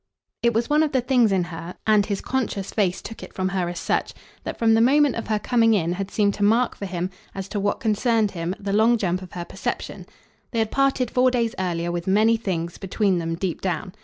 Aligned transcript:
It 0.41 0.55
was 0.55 0.67
one 0.67 0.81
of 0.81 0.93
the 0.93 1.01
things 1.01 1.31
in 1.31 1.43
her 1.43 1.75
and 1.85 2.07
his 2.07 2.21
conscious 2.21 2.71
face 2.71 3.03
took 3.03 3.21
it 3.21 3.33
from 3.35 3.49
her 3.49 3.69
as 3.69 3.77
such 3.79 4.15
that 4.43 4.57
from 4.57 4.73
the 4.73 4.81
moment 4.81 5.15
of 5.15 5.27
her 5.27 5.37
coming 5.37 5.75
in 5.75 5.91
had 5.91 6.09
seemed 6.09 6.33
to 6.33 6.43
mark 6.43 6.75
for 6.75 6.87
him, 6.87 7.11
as 7.35 7.47
to 7.49 7.59
what 7.59 7.79
concerned 7.79 8.31
him, 8.31 8.55
the 8.59 8.73
long 8.73 8.97
jump 8.97 9.21
of 9.21 9.33
her 9.33 9.45
perception. 9.45 10.07
They 10.49 10.57
had 10.57 10.71
parted 10.71 11.11
four 11.11 11.29
days 11.29 11.53
earlier 11.59 11.91
with 11.91 12.07
many 12.07 12.35
things, 12.35 12.79
between 12.79 13.19
them, 13.19 13.35
deep 13.35 13.61
down. 13.61 13.93